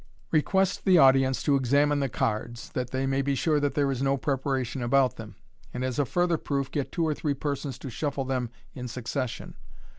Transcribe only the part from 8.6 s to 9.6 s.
in succession.